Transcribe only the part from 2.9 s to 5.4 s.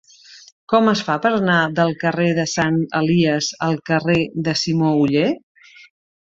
Elies al carrer de Simó Oller?